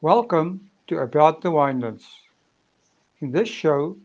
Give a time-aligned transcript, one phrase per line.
[0.00, 2.04] Welcome to About the Winelands.
[3.18, 3.96] In this show,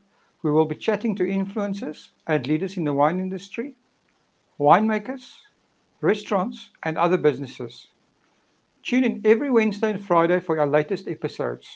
[0.42, 3.76] we will be chatting to influencers and leaders in the wine industry,
[4.60, 5.34] winemakers,
[6.02, 7.90] restaurants, and other businesses.
[8.82, 11.68] Tune in every Wednesday and Friday for our latest episodes.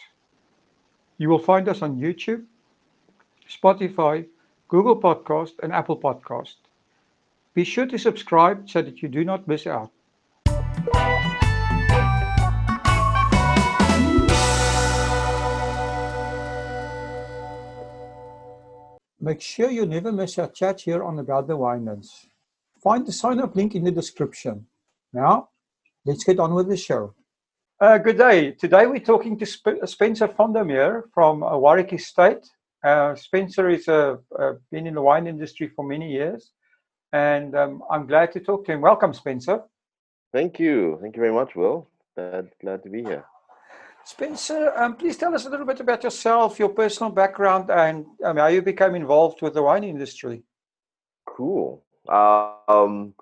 [1.20, 2.44] You will find us on YouTube,
[3.48, 4.26] Spotify,
[4.68, 6.56] Google Podcast, and Apple Podcast.
[7.54, 9.92] Be sure to subscribe so that you do not miss out.
[19.28, 22.28] Make sure you never miss our chat here on About the Winelands.
[22.82, 24.66] Find the sign up link in the description.
[25.12, 25.50] Now,
[26.06, 27.14] let's get on with the show.
[27.82, 28.54] Uh, good day.
[28.54, 32.50] Today we're talking to Sp- Spencer Vondermeer from uh, Warwick Estate.
[32.82, 36.54] Uh, Spencer has uh, uh, been in the wine industry for many years,
[37.12, 38.80] and um, I'm glad to talk to him.
[38.80, 39.62] Welcome, Spencer.
[40.32, 41.00] Thank you.
[41.02, 41.90] Thank you very much, Will.
[42.16, 43.26] Glad, glad to be here.
[44.08, 48.38] Spencer, um, please tell us a little bit about yourself, your personal background, and um,
[48.38, 50.44] how you became involved with the wine industry.
[51.28, 51.84] Cool.
[52.08, 53.14] Um,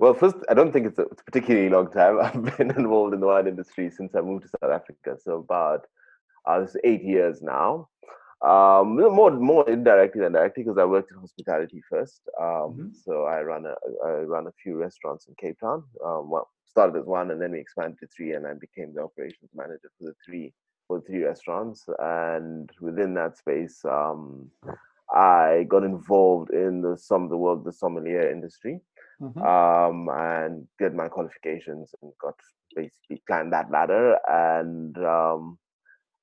[0.00, 2.18] well, first, I don't think it's a, it's a particularly long time.
[2.22, 5.86] I've been involved in the wine industry since I moved to South Africa, so about
[6.46, 7.88] uh, this eight years now.
[8.42, 12.22] Um, more more indirectly than directly because I worked in hospitality first.
[12.40, 12.88] Um, mm-hmm.
[13.04, 15.84] So I run a I run a few restaurants in Cape Town.
[16.04, 19.02] Um, well, started as one, and then we expanded to three, and I became the
[19.02, 20.52] operations manager for the three
[20.86, 21.84] for the three restaurants.
[22.00, 24.50] And within that space, um,
[25.14, 28.80] I got involved in the some of the world the sommelier industry,
[29.22, 29.40] mm-hmm.
[29.54, 32.34] um, and did my qualifications and got
[32.74, 34.98] basically climbed that ladder and.
[34.98, 35.58] Um,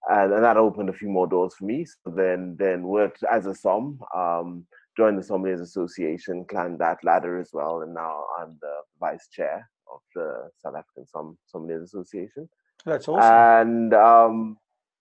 [0.10, 1.86] and, and that opened a few more doors for me.
[1.86, 4.66] So then, then worked as a som, um,
[4.98, 9.70] joined the Sommeliers Association, climbed that ladder as well, and now I'm the vice chair
[9.94, 12.50] of the South African Som Sommeliers Association.
[12.86, 13.24] That's awesome.
[13.24, 14.58] And um,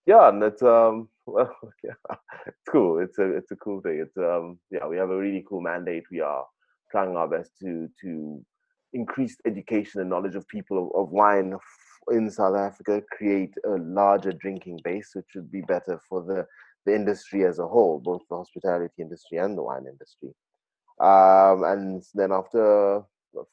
[0.06, 2.98] yeah, and it's um, well, yeah, it's cool.
[2.98, 4.04] It's a it's a cool thing.
[4.06, 6.04] It's um, yeah, we have a really cool mandate.
[6.10, 6.44] We are
[6.90, 8.44] trying our best to to
[8.92, 11.56] increase education and knowledge of people of, of wine
[12.10, 16.46] in South Africa, create a larger drinking base, which would be better for the
[16.86, 20.30] the industry as a whole, both the hospitality industry and the wine industry.
[20.98, 23.02] Um, and then after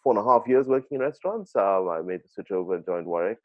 [0.04, 1.56] four and a half years working in restaurants.
[1.56, 3.40] Um, I made the switch over and joined Warwick,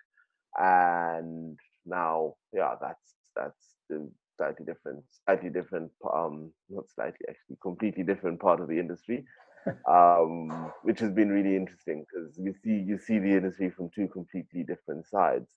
[0.59, 8.03] and now, yeah, that's that's the slightly different, slightly different, um, not slightly actually, completely
[8.03, 9.25] different part of the industry,
[9.89, 14.09] um, which has been really interesting because you see you see the industry from two
[14.09, 15.49] completely different sides,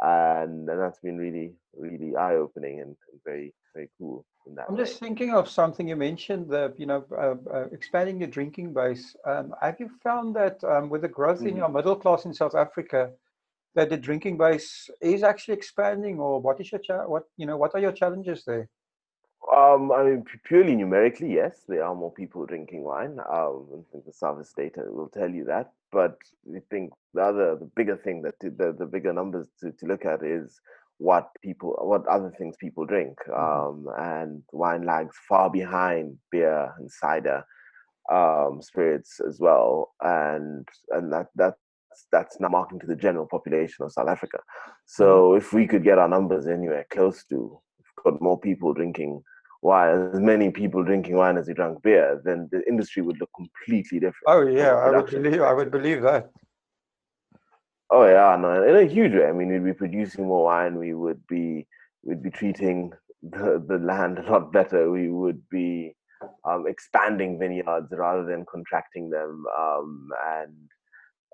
[0.00, 4.24] and, and that's been really really eye opening and, and very very cool.
[4.68, 4.84] I'm way.
[4.84, 9.14] just thinking of something you mentioned, the you know uh, uh, expanding your drinking base.
[9.24, 11.48] Um, have you found that um, with the growth mm-hmm.
[11.48, 13.10] in your middle class in South Africa,
[13.74, 17.56] that the drinking base is actually expanding, or what is your cha- what you know
[17.56, 18.68] what are your challenges there?
[19.54, 23.18] Um, I mean, purely numerically, yes, there are more people drinking wine.
[23.30, 25.72] Um, I think the service data will tell you that.
[25.92, 26.16] But
[26.48, 30.04] I think the other, the bigger thing that the the bigger numbers to, to look
[30.04, 30.58] at is
[30.98, 33.88] what people what other things people drink mm-hmm.
[33.88, 37.44] um, and wine lags far behind beer and cider
[38.10, 41.58] um, spirits as well and and that that's
[42.10, 44.38] that's not marking to the general population of South Africa.
[44.86, 45.38] So mm-hmm.
[45.38, 49.22] if we could get our numbers anywhere close to, we've got more people drinking
[49.62, 53.30] wine, as many people drinking wine as they drank beer, then the industry would look
[53.34, 54.24] completely different.
[54.26, 56.30] Oh yeah, I would believe I would believe that.
[57.90, 59.26] Oh yeah, no, in a huge way.
[59.26, 60.78] I mean, we'd be producing more wine.
[60.78, 61.66] We would be
[62.02, 62.92] we'd be treating
[63.22, 64.90] the, the land a lot better.
[64.90, 65.94] We would be
[66.44, 69.44] um, expanding vineyards rather than contracting them.
[69.58, 70.54] Um, and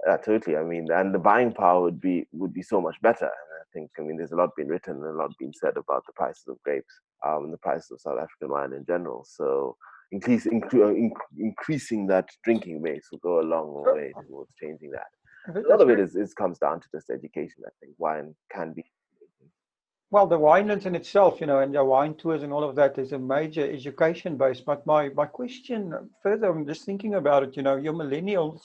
[0.08, 3.24] uh, totally, I mean, and the buying power would be would be so much better.
[3.24, 5.76] And I think, I mean, there's a lot been written and a lot been said
[5.76, 6.92] about the prices of grapes
[7.26, 9.24] um, and the prices of South African wine in general.
[9.28, 9.76] So
[10.12, 15.08] increase, incre- increasing that drinking base will go a long way towards changing that
[15.54, 17.62] a lot of it is, is comes down to just education.
[17.66, 18.84] I think wine can be.
[20.10, 22.98] Well, the winelands in itself, you know, and the wine tours and all of that
[22.98, 24.60] is a major education base.
[24.60, 27.56] But my my question further, I'm just thinking about it.
[27.56, 28.60] You know, your millennials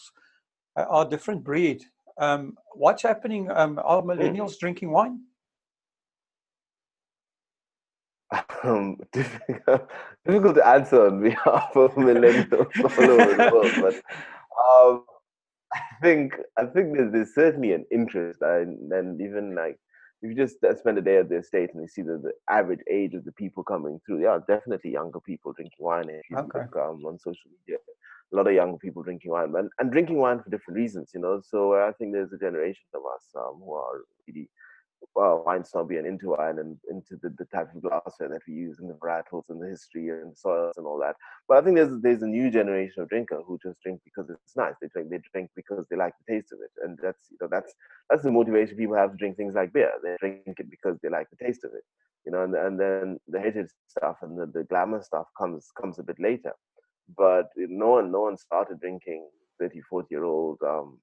[0.75, 1.83] are a different breed.
[2.17, 3.49] Um, what's happening?
[3.51, 4.09] Um, are hmm.
[4.09, 5.21] millennials drinking wine?
[8.63, 9.89] Um, difficult,
[10.25, 13.95] difficult to answer on behalf of millennials all over the world, but
[14.63, 15.05] um,
[15.73, 19.77] I think I think there's, there's certainly an interest, and, and even like
[20.23, 22.31] if you just uh, spend a day at the estate and you see the, the
[22.49, 26.09] average age of the people coming through, yeah, definitely younger people drinking wine.
[26.09, 26.59] Okay.
[26.59, 27.77] look um, on social media,
[28.33, 31.21] a lot of young people drinking wine and, and drinking wine for different reasons, you
[31.21, 31.41] know.
[31.43, 34.49] So I think there's a generation of us um, who are really
[35.15, 38.79] wine snobby and into wine and into the, the type of glassware that we use
[38.79, 41.15] and the varietals and the history and the soils and all that.
[41.47, 44.55] But I think there's there's a new generation of drinker who just drink because it's
[44.55, 44.73] nice.
[44.81, 47.47] They drink they drink because they like the taste of it, and that's you know
[47.51, 47.73] that's
[48.09, 49.91] that's the motivation people have to drink things like beer.
[50.03, 51.83] They drink it because they like the taste of it,
[52.25, 52.43] you know.
[52.43, 56.19] And and then the heritage stuff and the, the glamour stuff comes comes a bit
[56.19, 56.53] later.
[57.17, 59.27] But no one no one started drinking
[59.59, 60.99] 30, 40 year old um,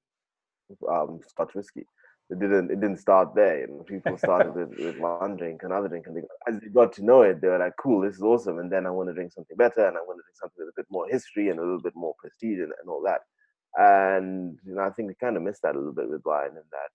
[0.88, 1.87] um, Scotch whiskey
[2.31, 3.64] it didn't it didn't start there.
[3.64, 7.05] and people started with, with one drink, another drink, and they, as they got to
[7.05, 9.32] know it, they were like, "Cool, this is awesome." And then I want to drink
[9.32, 11.62] something better, and I want to drink something with a bit more history and a
[11.62, 13.20] little bit more prestige and, and all that.
[13.76, 16.50] And you know, I think we kind of missed that a little bit with wine,
[16.50, 16.91] in that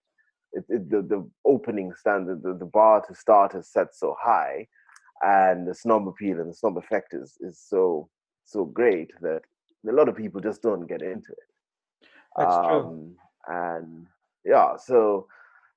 [0.53, 4.67] it, it, the the opening standard, the, the bar to start is set so high,
[5.21, 8.09] and the snob appeal and the snob effect is is so
[8.45, 9.41] so great that
[9.87, 12.07] a lot of people just don't get into it.
[12.37, 13.15] That's um, true.
[13.47, 14.07] And
[14.45, 15.27] yeah so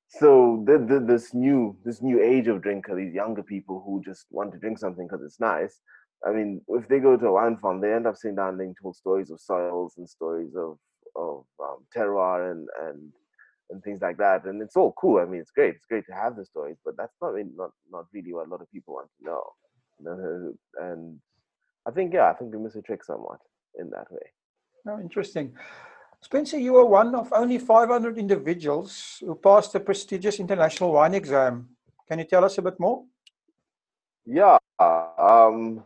[0.09, 4.26] so the, the, this new this new age of drinker these younger people who just
[4.31, 5.81] want to drink something because it's nice
[6.26, 8.59] i mean if they go to a wine farm they end up sitting down and
[8.59, 10.79] being told stories of soils and stories of
[11.17, 13.12] of um, terroir and and
[13.70, 16.12] and things like that and it's all cool i mean it's great it's great to
[16.12, 18.94] have the stories but that's not really not not really what a lot of people
[18.94, 19.43] want to know
[20.00, 21.19] know and
[21.86, 23.40] i think yeah i think we miss a trick somewhat
[23.78, 24.26] in that way
[24.88, 25.54] oh interesting
[26.20, 31.69] Spencer, you are one of only 500 individuals who passed the prestigious international wine exam.
[32.08, 33.04] Can you tell us a bit more?
[34.26, 35.84] Yeah, um,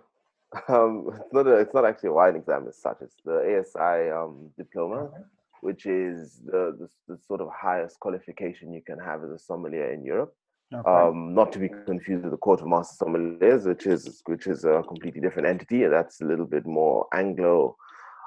[0.68, 2.98] um, it's not a, it's not actually a wine exam as such.
[3.02, 5.22] It's the ASI um, diploma, okay.
[5.60, 9.92] which is the, the, the sort of highest qualification you can have as a sommelier
[9.92, 10.34] in Europe.
[10.74, 10.90] Okay.
[10.90, 14.64] Um, not to be confused with the Court of Master Sommeliers, which is which is
[14.64, 15.86] a completely different entity.
[15.86, 17.76] That's a little bit more Anglo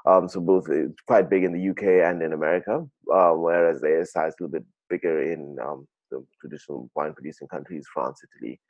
[0.06, 4.00] um, so both it's quite big in the UK and in America, uh, whereas the
[4.00, 8.60] ASI is a little bit bigger in um, the traditional wine producing countries, France, Italy,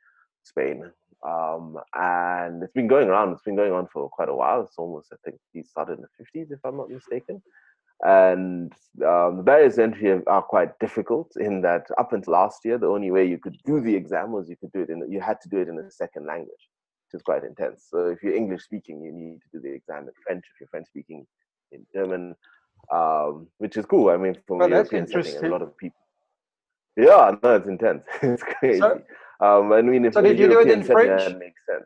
[0.43, 0.91] Spain.
[1.27, 3.33] Um, and it's been going around.
[3.33, 4.63] It's been going on for quite a while.
[4.63, 7.41] It's almost, I think, he started in the 50s, if I'm not mistaken.
[8.03, 8.71] And
[9.05, 12.87] um, the barriers to entry are quite difficult in that up until last year, the
[12.87, 15.41] only way you could do the exam was you could do it in, you had
[15.41, 16.69] to do it in a second language
[17.07, 17.87] which is quite intense.
[17.89, 20.43] So if you're English speaking, you need to do the exam in French.
[20.53, 21.25] If you're French speaking,
[21.71, 22.35] in German,
[22.91, 24.09] um, which is cool.
[24.09, 25.99] I mean, from well, European setting, a lot of people.
[26.95, 28.03] Yeah, no, it's intense.
[28.21, 28.79] it's crazy.
[28.79, 29.01] So,
[29.39, 31.23] um, I mean, if so did you do it in French?
[31.23, 31.85] That makes sense.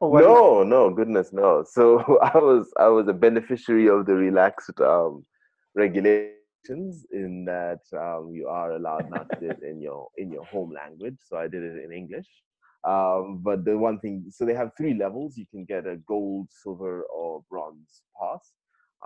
[0.00, 1.64] no, no, goodness, no.
[1.68, 5.24] So I was I was a beneficiary of the relaxed um,
[5.74, 10.44] regulations in that um, you are allowed not to do it in your in your
[10.44, 11.16] home language.
[11.26, 12.26] So I did it in English.
[12.82, 15.36] Um, but the one thing, so they have three levels.
[15.36, 18.52] You can get a gold, silver, or bronze pass.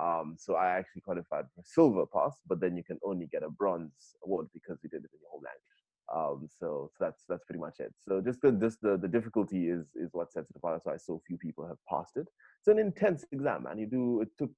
[0.01, 3.51] Um, so I actually qualified for silver pass, but then you can only get a
[3.51, 5.75] bronze award because you did it in your home language.
[6.15, 7.93] Um, so, so that's that's pretty much it.
[8.07, 10.83] So just the just the, the difficulty is is what sets it apart.
[10.83, 12.29] So why so few people have passed it.
[12.61, 14.51] It's an intense exam, and you do it took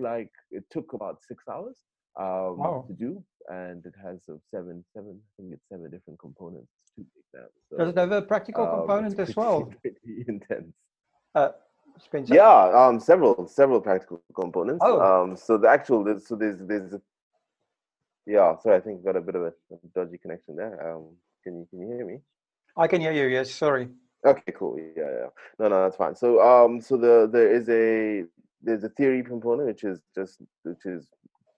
[0.00, 1.76] like it took about six hours
[2.18, 2.84] um, wow.
[2.86, 7.04] to do, and it has a seven seven I think it's seven different components to
[7.20, 7.48] exam.
[7.70, 9.72] So, Does it have a practical um, component as well?
[9.82, 10.74] Pretty intense.
[11.34, 11.50] Uh,
[11.98, 12.34] Spencer?
[12.34, 14.82] Yeah, um, several several practical components.
[14.84, 15.00] Oh.
[15.00, 16.94] Um, so the actual so there's there's
[18.26, 18.56] yeah.
[18.58, 19.52] Sorry, I think got a bit of a
[19.94, 20.94] dodgy connection there.
[20.94, 22.20] Um, can you can you hear me?
[22.76, 23.26] I can hear you.
[23.26, 23.88] Yes, sorry.
[24.24, 24.78] Okay, cool.
[24.78, 25.26] Yeah, yeah.
[25.58, 26.14] No, no, that's fine.
[26.14, 28.24] So, um, so the there is a
[28.62, 31.08] there's a theory component which is just which is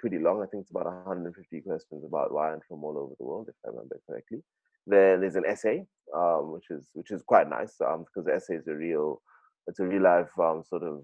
[0.00, 0.42] pretty long.
[0.42, 3.68] I think it's about 150 questions about wine from all over the world, if I
[3.68, 4.42] remember correctly.
[4.86, 8.56] Then there's an essay, um, which is which is quite nice um, because the essay
[8.56, 9.20] is a real
[9.66, 11.02] it's a real life um, sort of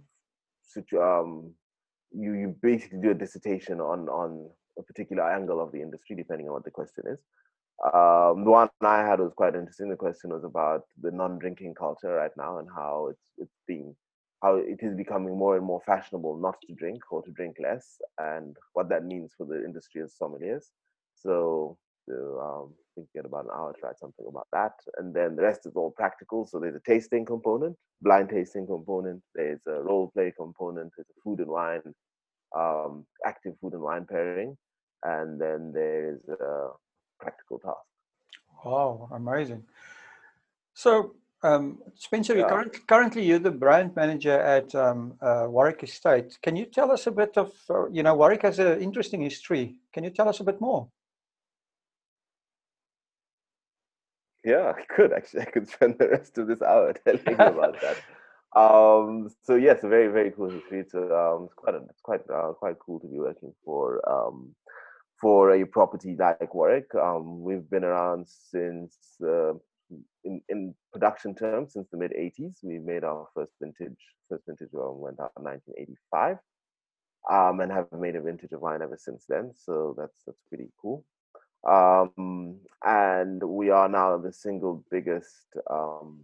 [0.98, 1.52] um,
[2.12, 4.48] you you basically do a dissertation on on
[4.78, 7.18] a particular angle of the industry, depending on what the question is.
[7.82, 9.88] Um, the one I had was quite interesting.
[9.88, 13.96] The question was about the non-drinking culture right now and how it's it's being
[14.42, 17.98] how it is becoming more and more fashionable not to drink or to drink less,
[18.18, 20.66] and what that means for the industry as sommeliers.
[21.14, 24.72] So so um, I think you get about an hour to write something about that.
[24.98, 26.46] And then the rest is all practical.
[26.46, 31.20] So there's a tasting component, blind tasting component, there's a role play component, there's a
[31.22, 31.94] food and wine,
[32.56, 34.56] um, active food and wine pairing,
[35.04, 36.68] and then there's a
[37.20, 37.78] practical task.
[38.64, 39.64] Wow, amazing.
[40.74, 42.48] So, um, Spencer, yeah.
[42.48, 46.38] current, currently you're the brand manager at um, uh, Warwick Estate.
[46.42, 49.76] Can you tell us a bit of, uh, you know, Warwick has an interesting history.
[49.92, 50.88] Can you tell us a bit more?
[54.44, 55.42] Yeah, I could actually.
[55.46, 57.96] I could spend the rest of this hour telling you about that.
[58.52, 60.80] Um, so yes, a very very cool history.
[60.80, 64.56] It's, um, it's quite it's quite uh, quite cool to be working for um,
[65.20, 66.94] for a property like Warwick.
[66.94, 69.52] Um, we've been around since, uh,
[70.24, 72.56] in, in production terms, since the mid 80s.
[72.62, 73.98] We made our first vintage,
[74.28, 76.38] first vintage wine went out in 1985,
[77.30, 79.52] um, and have made a vintage of wine ever since then.
[79.54, 81.04] So that's that's pretty cool.
[81.68, 86.20] Um, and we are now the single biggest um,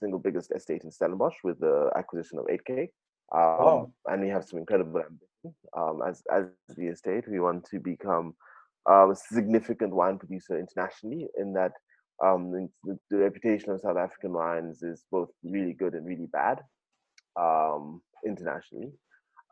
[0.00, 2.88] single biggest estate in Stellenbosch with the acquisition of 8K.
[3.34, 3.92] Um.
[4.06, 5.31] And we have some incredible ambition
[5.76, 6.46] um, as as
[6.76, 7.24] the estate.
[7.28, 8.34] We want to become
[8.86, 11.28] um, a significant wine producer internationally.
[11.38, 11.72] In that,
[12.24, 12.50] um,
[12.84, 16.60] the, the, reputation of South African wines is both really good and really bad
[17.38, 18.92] um, internationally.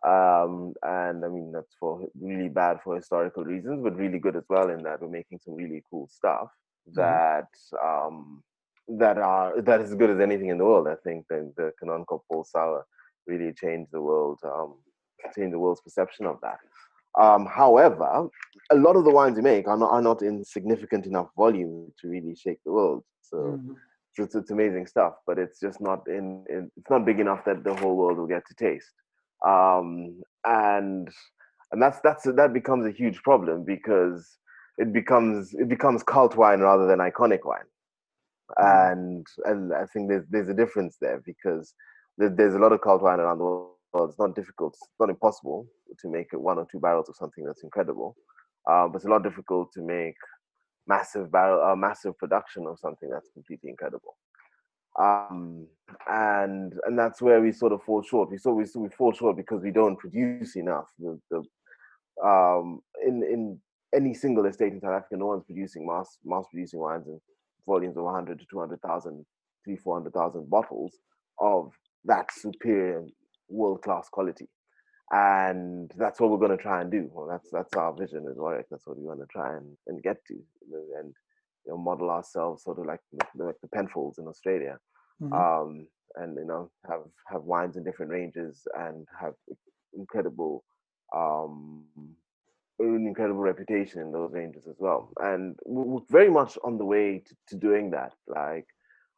[0.06, 4.44] Um, and I mean that's for really bad for historical reasons, but really good as
[4.48, 6.48] well in that we're making some really cool stuff
[6.88, 7.00] mm-hmm.
[7.00, 7.48] that
[8.98, 10.88] that are that is as good as anything in the world.
[10.88, 12.86] I think the, the Kanonkop Paul Sauer
[13.26, 14.40] really changed the world,
[15.34, 16.58] changed the world's perception of that.
[17.18, 18.28] Um, however,
[18.70, 21.92] a lot of the wines we make are not, are not in significant enough volume
[22.00, 23.02] to really shake the world.
[23.22, 23.72] So, mm-hmm.
[24.14, 27.44] so it's, it's, amazing stuff, but it's just not in, in, It's not big enough
[27.46, 28.92] that the whole world will get to taste.
[29.44, 31.08] Um, and
[31.72, 34.38] and that's that's that becomes a huge problem because
[34.78, 37.60] it becomes it becomes cult wine rather than iconic wine.
[38.58, 38.92] Mm-hmm.
[38.92, 41.74] And and I think there's there's a difference there because
[42.18, 43.70] there's a lot of cult wine around the world.
[43.92, 45.66] Well, it's not difficult, it's not impossible
[45.98, 48.16] to make one or two barrels of something that's incredible,
[48.70, 50.14] uh, but it's a lot difficult to make
[50.86, 54.16] massive barrel, uh, massive production of something that's completely incredible.
[54.98, 55.66] Um,
[56.08, 58.30] and and that's where we sort of fall short.
[58.30, 60.88] We so we, we fall short because we don't produce enough.
[60.98, 61.42] The, the
[62.26, 63.60] um, in in
[63.94, 67.20] any single estate in South Africa, no one's producing mass mass producing wines in
[67.66, 69.24] volumes of 100 to 200,000,
[69.64, 70.98] 3, 400,000 bottles
[71.38, 71.70] of
[72.04, 73.04] that superior
[73.50, 74.48] world class quality.
[75.12, 77.10] And that's what we're going to try and do.
[77.12, 78.60] Well, that's that's our vision as well.
[78.70, 80.34] That's what we want to try and, and get to,
[80.98, 81.12] and
[81.66, 84.78] you know, model ourselves sort of like the, like the Penfolds in Australia,
[85.20, 85.32] mm-hmm.
[85.32, 89.34] um, and you know have have wines in different ranges and have
[89.94, 90.62] incredible
[91.12, 91.82] um,
[92.78, 95.12] an incredible reputation in those ranges as well.
[95.20, 98.14] And we're very much on the way to, to doing that.
[98.26, 98.66] Like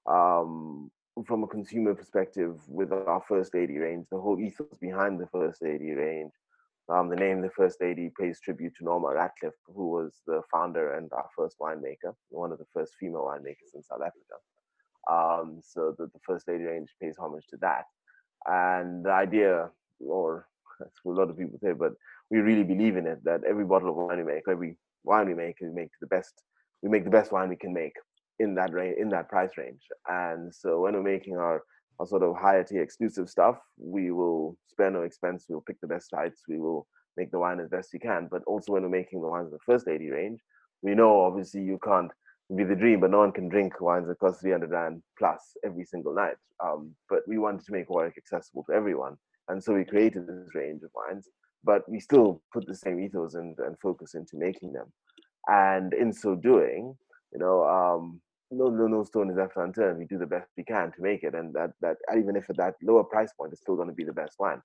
[0.07, 0.91] um,
[1.27, 5.63] from a consumer perspective with our First Lady range, the whole ethos behind the First
[5.63, 6.33] Lady range.
[6.89, 10.95] Um, the name the First Lady pays tribute to Norma Ratcliffe, who was the founder
[10.95, 14.37] and our first winemaker, one of the first female winemakers in South Africa.
[15.11, 17.85] Um, so the, the First Lady range pays homage to that.
[18.47, 20.49] And the idea, or
[20.81, 21.93] that's what a lot of people say, but
[22.31, 25.35] we really believe in it that every bottle of wine we make, every wine we
[25.35, 26.43] make, we make the best.
[26.83, 27.95] We make the best wine we can make
[28.39, 29.83] in that range, in that price range.
[30.09, 31.63] And so when we're making our,
[31.99, 35.47] our sort of higher tier exclusive stuff, we will spare no expense.
[35.49, 36.43] We'll pick the best sites.
[36.49, 36.87] We will
[37.17, 38.29] make the wine as best we can.
[38.31, 40.41] But also when we're making the wines in the first lady range,
[40.83, 42.11] we know obviously you can't
[42.57, 45.85] be the dream, but no one can drink wines that cost 300 rand plus every
[45.85, 46.37] single night.
[46.63, 49.17] Um, but we wanted to make Warwick accessible to everyone.
[49.49, 51.29] And so we created this range of wines,
[51.65, 54.93] but we still put the same ethos and, and focus into making them.
[55.49, 56.97] And in so doing,
[57.33, 58.21] you know, um,
[58.51, 59.99] no, no, no stone is left unturned.
[59.99, 62.57] We do the best we can to make it, and that that even if at
[62.59, 64.61] that lower price point, it's still going to be the best wine.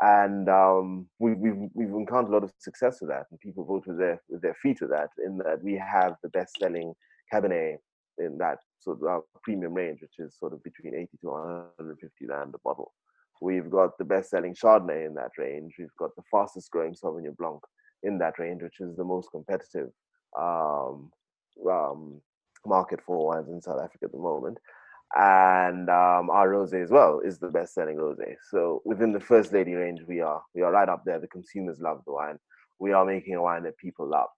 [0.00, 3.84] And um, we, we've we've encountered a lot of success with that, and people vote
[3.86, 5.10] with their with their feet with that.
[5.24, 6.94] In that we have the best selling
[7.32, 7.78] Cabernet
[8.18, 12.26] in that sort of uh, premium range, which is sort of between 80 to 150
[12.26, 12.92] rand a bottle.
[13.40, 15.74] We've got the best selling Chardonnay in that range.
[15.78, 17.60] We've got the fastest growing Sauvignon Blanc
[18.02, 19.90] in that range, which is the most competitive
[20.38, 21.10] um,
[21.70, 22.20] um,
[22.66, 24.58] market for wines in South Africa at the moment.
[25.14, 28.36] And um, our rosé as well is the best-selling rosé.
[28.50, 31.20] So within the First Lady range, we are we are right up there.
[31.20, 32.38] The consumers love the wine.
[32.78, 34.28] We are making a wine that people love.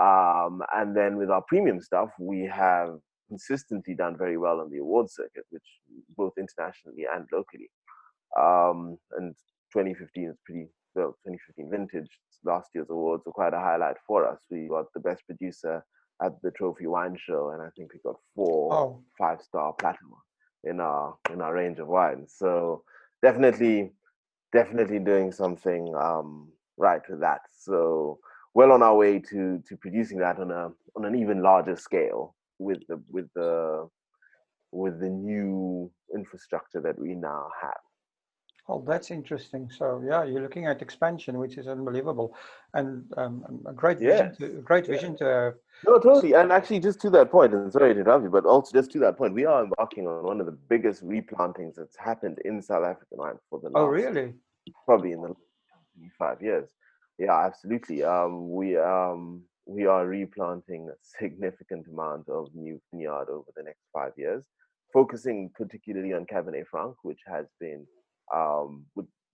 [0.00, 4.78] Um, and then with our premium stuff, we have consistently done very well on the
[4.78, 5.64] award circuit, which
[6.16, 7.70] both internationally and locally.
[8.38, 9.34] Um, and
[9.72, 11.16] 2015 is pretty well.
[11.26, 12.10] 2015 vintage
[12.44, 14.40] last year's awards were quite a highlight for us.
[14.50, 15.84] We got the best producer
[16.24, 19.02] at the Trophy Wine Show, and I think we got four oh.
[19.18, 20.14] five star platinum
[20.64, 22.34] in our in our range of wines.
[22.36, 22.84] So
[23.22, 23.92] definitely,
[24.52, 27.40] definitely doing something um, right with that.
[27.52, 28.18] So
[28.54, 32.34] well on our way to to producing that on a on an even larger scale
[32.58, 33.88] with the with the
[34.70, 37.91] with the new infrastructure that we now have.
[38.68, 39.68] Oh, that's interesting.
[39.76, 42.36] So yeah, you're looking at expansion, which is unbelievable,
[42.74, 44.36] and um, a great vision.
[44.36, 45.54] To, a great vision to have.
[45.84, 46.34] No, totally.
[46.34, 49.00] And actually, just to that point, and sorry to interrupt you, but also just to
[49.00, 52.84] that point, we are embarking on one of the biggest replantings that's happened in South
[52.84, 53.82] African wine for the oh, last.
[53.82, 54.34] Oh, really?
[54.86, 55.34] Probably in the
[56.16, 56.68] five years.
[57.18, 58.04] Yeah, absolutely.
[58.04, 63.82] Um, we um, we are replanting a significant amount of new vineyard over the next
[63.92, 64.44] five years,
[64.92, 67.86] focusing particularly on Cabernet Franc, which has been
[68.34, 68.84] um,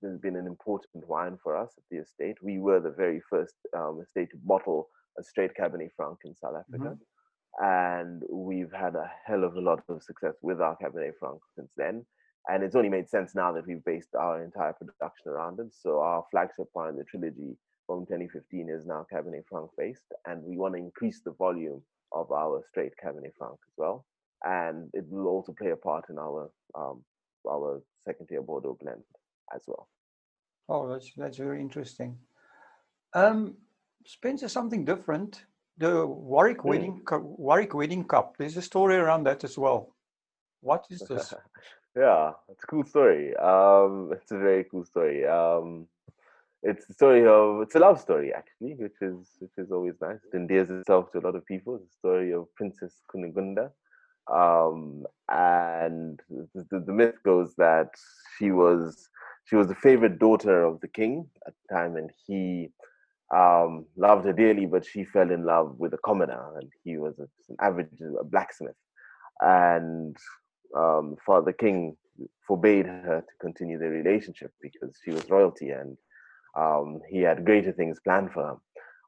[0.02, 2.36] has been an important wine for us at the estate.
[2.42, 4.88] We were the very first um, estate to bottle
[5.18, 6.96] a straight Cabernet Franc in South Africa.
[6.96, 7.64] Mm-hmm.
[7.64, 11.70] And we've had a hell of a lot of success with our Cabernet Franc since
[11.76, 12.04] then.
[12.48, 15.72] And it's only made sense now that we've based our entire production around it.
[15.72, 20.06] So our flagship wine, the trilogy from 2015, is now Cabernet Franc based.
[20.26, 24.06] And we want to increase the volume of our straight Cabernet Franc as well.
[24.44, 27.02] And it will also play a part in our um,
[27.46, 29.02] our second tier Bordeaux blend
[29.54, 29.88] as well.
[30.68, 32.18] Oh, that's that's very interesting.
[33.14, 33.56] Um,
[34.04, 35.44] Spencer, something different.
[35.78, 36.64] The Warwick mm.
[36.64, 38.36] wedding Warwick wedding cup.
[38.38, 39.94] There's a story around that as well.
[40.60, 41.32] What is this?
[41.96, 43.36] yeah, it's a cool story.
[43.36, 45.26] Um, it's a very cool story.
[45.26, 45.86] Um,
[46.62, 50.18] it's the story of it's a love story actually, which is which is always nice.
[50.32, 51.76] It endears itself to a lot of people.
[51.76, 53.70] It's the story of Princess Kunigunda.
[54.32, 56.20] Um, and
[56.54, 57.90] the, the, myth goes that
[58.36, 59.08] she was
[59.44, 62.70] she was the favorite daughter of the king at the time, and he
[63.34, 67.18] um, loved her dearly, but she fell in love with a commoner, and he was
[67.18, 67.88] a, an average
[68.20, 68.76] a blacksmith.
[69.40, 70.16] And
[70.76, 71.96] um, Father King
[72.46, 75.96] forbade her to continue the relationship because she was royalty, and
[76.56, 78.56] um, he had greater things planned for her.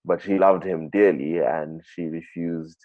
[0.04, 2.78] But she loved him dearly, and she refused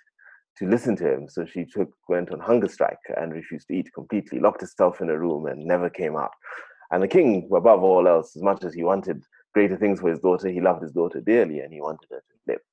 [0.58, 1.28] to listen to him.
[1.30, 5.10] So she took went on hunger strike and refused to eat completely, locked herself in
[5.10, 6.32] a room and never came out.
[6.92, 10.20] And the king, above all else, as much as he wanted greater things for his
[10.20, 12.60] daughter, he loved his daughter dearly and he wanted her to live.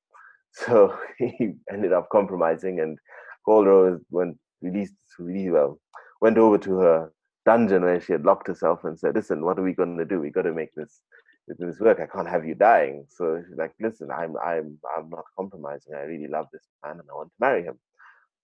[0.55, 2.99] So he ended up compromising and
[3.43, 5.79] Calder went released really well,
[6.21, 7.11] went over to her
[7.45, 10.19] dungeon where she had locked herself and said, Listen, what are we gonna do?
[10.19, 11.01] We gotta make this
[11.47, 11.99] this work.
[11.99, 13.05] I can't have you dying.
[13.09, 15.95] So she's like, listen, I'm I'm I'm not compromising.
[15.95, 17.79] I really love this man and I want to marry him.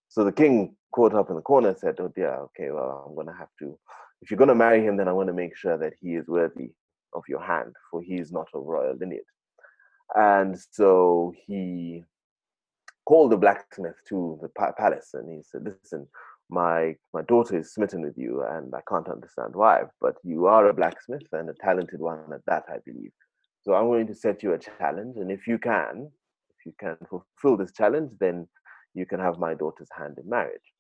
[0.09, 3.37] So the king caught up in the corner said, Oh dear, okay, well, I'm gonna
[3.37, 3.77] have to
[4.21, 6.71] if you're gonna marry him, then I want to make sure that he is worthy
[7.13, 9.23] of your hand, for he is not of royal lineage.
[10.15, 12.03] And so he
[13.05, 16.07] called the blacksmith to the palace and he said, Listen,
[16.49, 20.67] my my daughter is smitten with you and i can't understand why but you are
[20.67, 23.12] a blacksmith and a talented one at that i believe.
[23.62, 26.09] So i'm going to set you a challenge and if you can
[26.49, 28.47] if you can fulfill this challenge then
[28.95, 30.73] you can have my daughter's hand in marriage.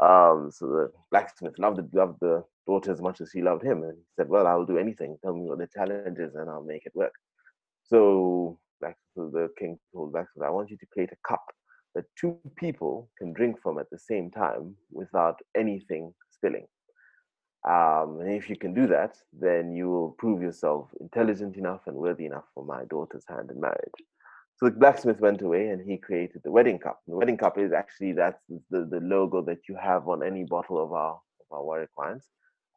[0.00, 3.82] Um, so the blacksmith loved the, loved the daughter as much as he loved him
[3.82, 5.16] and he said well i'll do anything.
[5.22, 7.12] Tell me what the challenge is and i'll make it work.
[7.82, 11.44] So, so the king told blacksmith i want you to create a cup
[11.94, 16.66] that two people can drink from at the same time without anything spilling.
[17.66, 21.96] Um, and if you can do that, then you will prove yourself intelligent enough and
[21.96, 24.00] worthy enough for my daughter's hand in marriage.
[24.56, 27.00] So the blacksmith went away and he created the wedding cup.
[27.08, 30.82] The wedding cup is actually that's the, the logo that you have on any bottle
[30.82, 32.28] of our of our Warwick wines,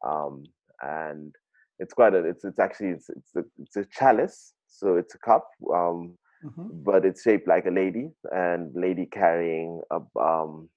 [0.04, 0.42] um,
[0.82, 1.34] and
[1.78, 5.18] it's quite a it's it's actually it's it's a, it's a chalice, so it's a
[5.18, 5.46] cup.
[5.72, 6.68] Um, mm-hmm.
[6.84, 10.68] but it's shaped like a lady and lady carrying a um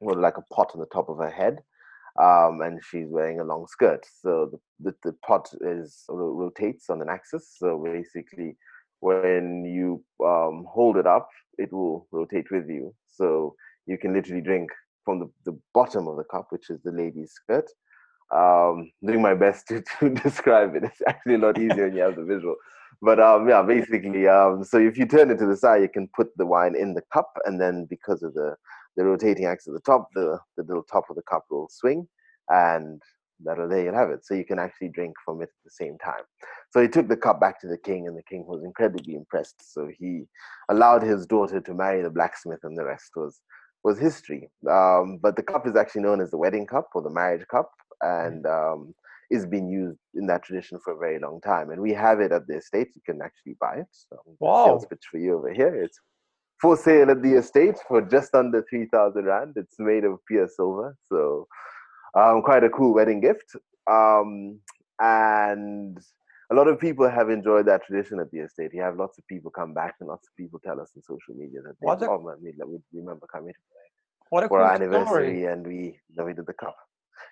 [0.00, 1.58] well, like a pot on the top of her head
[2.20, 4.06] um, and she's wearing a long skirt.
[4.22, 7.54] So the, the, the pot is rotates on an axis.
[7.58, 8.56] So basically
[9.00, 11.28] when you um, hold it up
[11.58, 12.94] it will rotate with you.
[13.06, 13.54] So
[13.86, 14.70] you can literally drink
[15.04, 17.70] from the, the bottom of the cup which is the lady's skirt.
[18.34, 20.84] Um, doing my best to, to describe it.
[20.84, 22.56] It's actually a lot easier when you have the visual
[23.02, 26.08] but um, yeah, basically, um, so if you turn it to the side, you can
[26.14, 28.54] put the wine in the cup, and then because of the
[28.96, 32.08] the rotating axis at the top, the the little top of the cup will swing,
[32.48, 33.02] and
[33.44, 34.24] that'll there you'll have it.
[34.24, 36.24] So you can actually drink from it at the same time.
[36.70, 39.72] So he took the cup back to the king, and the king was incredibly impressed.
[39.72, 40.24] So he
[40.68, 43.40] allowed his daughter to marry the blacksmith, and the rest was
[43.84, 44.50] was history.
[44.68, 47.70] Um, but the cup is actually known as the wedding cup or the marriage cup,
[48.02, 48.26] mm.
[48.26, 48.94] and um,
[49.30, 51.70] is being used in that tradition for a very long time.
[51.70, 52.88] And we have it at the estate.
[52.94, 53.86] You can actually buy it.
[53.90, 54.66] So wow.
[54.66, 55.74] Sales pitch for you over here.
[55.74, 55.98] It's
[56.60, 59.54] for sale at the estate for just under 3,000 Rand.
[59.56, 60.96] It's made of pure silver.
[61.10, 61.46] So
[62.16, 63.56] um, quite a cool wedding gift.
[63.90, 64.60] Um,
[65.00, 65.98] and
[66.50, 68.70] a lot of people have enjoyed that tradition at the estate.
[68.72, 71.34] You have lots of people come back and lots of people tell us on social
[71.34, 72.52] media that they, a, oh man, we,
[72.92, 73.58] remember coming to
[74.30, 75.44] what a for cool our anniversary story.
[75.44, 76.76] and we, we did the cup.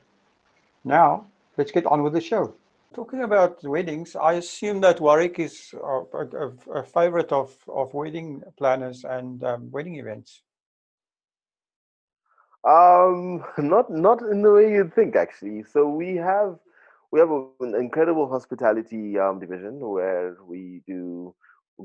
[0.84, 2.54] Now, let's get on with the show.
[2.92, 8.42] Talking about weddings, I assume that Warwick is a, a, a favorite of, of wedding
[8.58, 10.42] planners and um, wedding events.
[12.66, 15.62] Um, not not in the way you'd think, actually.
[15.62, 16.58] So we have
[17.12, 21.34] we have an incredible hospitality um, division where we do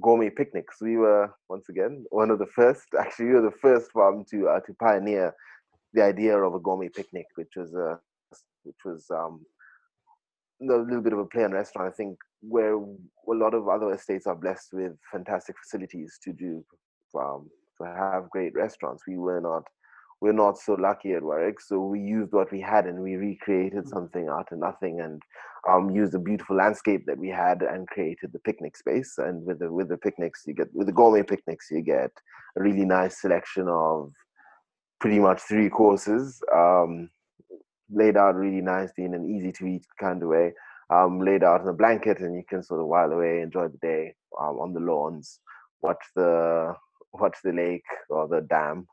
[0.02, 0.82] gourmet picnics.
[0.82, 2.88] We were once again one of the first.
[3.00, 5.34] Actually, we were the first farm to uh, to pioneer
[5.94, 8.00] the idea of a gourmet picnic, which was a
[8.64, 9.46] which was um,
[10.62, 11.92] a little bit of a play on restaurant.
[11.92, 12.86] I think where a
[13.28, 16.64] lot of other estates are blessed with fantastic facilities to do
[17.18, 19.04] um, to have great restaurants.
[19.08, 19.64] We were not
[20.22, 21.60] we're not so lucky at Warwick.
[21.60, 23.90] So we used what we had and we recreated mm.
[23.90, 25.22] something out of nothing and
[25.70, 29.16] um, used the beautiful landscape that we had and created the picnic space.
[29.18, 32.12] And with the with the picnics, you get with the gourmet picnics, you get
[32.58, 34.14] a really nice selection of
[35.00, 37.10] pretty much three courses um,
[37.92, 40.54] laid out really nicely in an easy to eat kind of way.
[40.90, 43.78] Um, laid out in a blanket, and you can sort of while away, enjoy the
[43.80, 45.40] day um, on the lawns,
[45.82, 46.76] watch the
[47.14, 48.88] watch the lake or the dam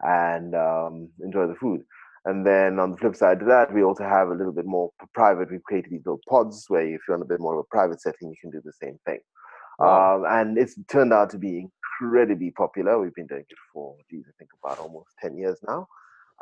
[0.00, 1.82] and um, enjoy the food.
[2.24, 4.90] And then on the flip side to that, we also have a little bit more
[5.14, 5.50] private.
[5.50, 8.00] We've created these little pods where if you're in a bit more of a private
[8.00, 9.20] setting, you can do the same thing.
[9.78, 10.16] Wow.
[10.16, 11.68] Um, and it's turned out to be
[12.00, 13.00] incredibly popular.
[13.00, 15.86] We've been doing it for, geez, I think about almost 10 years now.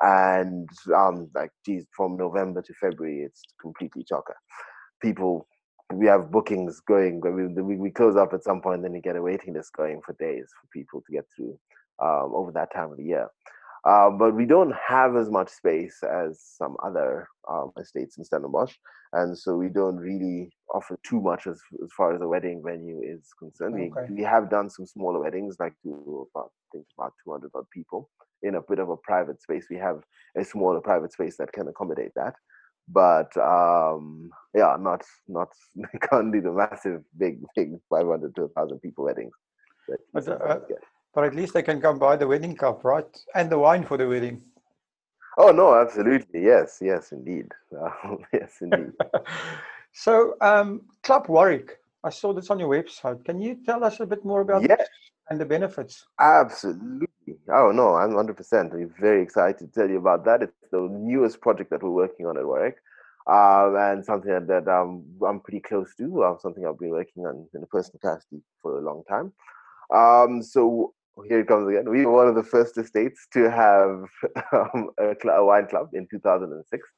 [0.01, 4.35] And um, like, geez, from November to February, it's completely chocker.
[5.01, 5.47] People,
[5.93, 7.21] we have bookings going.
[7.21, 10.01] We, we, we close up at some point, then you get a waiting list going
[10.05, 11.59] for days for people to get through
[12.03, 13.29] um, over that time of the year.
[13.87, 18.75] Uh, but we don't have as much space as some other um, estates in Stellenbosch,
[19.13, 23.01] and so we don't really offer too much as, as far as the wedding venue
[23.01, 23.75] is concerned.
[23.75, 24.09] Okay.
[24.09, 27.71] We, we have done some smaller weddings, like to about I think about 200 odd
[27.71, 28.11] people
[28.43, 29.67] in a bit of a private space.
[29.71, 30.01] We have
[30.37, 32.35] a smaller private space that can accommodate that,
[32.89, 35.49] but um, yeah, not not
[36.11, 39.35] can't do the massive, big, big 500 to 1,000 people weddings.
[40.13, 40.59] But, uh,
[41.17, 43.09] but at least they can come buy the wedding cup, right?
[43.35, 44.43] And the wine for the wedding.
[45.39, 48.93] Oh no, absolutely, yes, yes, indeed, uh, yes, indeed.
[49.93, 53.25] so, um, Club Warwick, I saw this on your website.
[53.25, 54.79] Can you tell us a bit more about yes.
[54.79, 54.89] this
[55.31, 56.05] and the benefits?
[56.21, 57.09] Absolutely.
[57.49, 58.75] Oh no, I'm 100%.
[58.75, 60.43] I'm very excited to tell you about that.
[60.43, 62.77] It's the newest project that we're working on at Warwick.
[63.27, 67.27] Um, and something that, that um, I'm pretty close to, uh, something I've been working
[67.27, 69.33] on in a personal capacity for a long time.
[69.93, 70.95] Um, so
[71.29, 71.89] here it comes again.
[71.89, 74.05] We were one of the first estates to have
[74.53, 76.89] um, a, cl- a, wine club in 2006.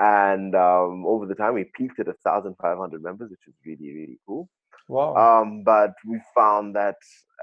[0.00, 4.48] And um, over the time, we peaked at 1,500 members, which is really, really cool.
[4.88, 5.14] Wow.
[5.14, 6.96] Um, but we found that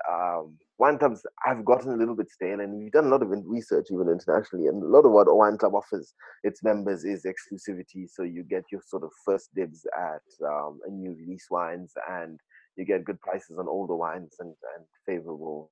[0.10, 3.30] um, wine clubs have gotten a little bit stale, and we've done a lot of
[3.45, 4.67] research, even internationally.
[4.67, 8.10] And a lot of what a wine club offers its members is exclusivity.
[8.10, 12.38] So you get your sort of first dibs at um, a new release wines, and
[12.76, 15.71] you get good prices on older wines and, and favorable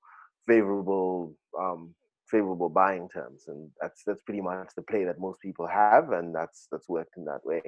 [0.49, 1.81] favorable um,
[2.33, 6.27] favorable buying terms, and that's that's pretty much the play that most people have, and
[6.37, 7.61] that's that's worked in that way.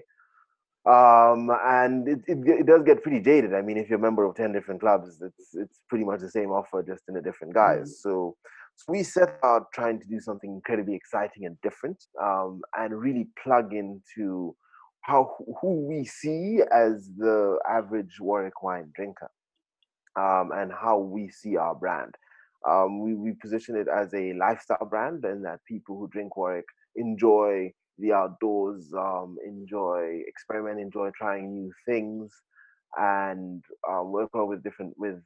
[0.84, 3.54] Um, and it, it, it does get pretty jaded.
[3.54, 6.30] I mean, if you're a member of ten different clubs, it's it's pretty much the
[6.30, 7.90] same offer, just in a different guise.
[7.90, 8.02] Mm.
[8.04, 8.36] So,
[8.78, 13.28] so we set out trying to do something incredibly exciting and different, um, and really
[13.44, 14.56] plug into
[15.02, 19.30] how who we see as the average Warwick wine drinker,
[20.16, 22.16] um, and how we see our brand.
[22.68, 26.66] Um, we, we position it as a lifestyle brand and that people who drink Warwick
[26.96, 32.32] enjoy the outdoors, um, enjoy experiment, enjoy trying new things,
[32.98, 35.22] and um, work well with different with